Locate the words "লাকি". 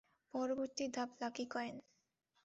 1.21-1.45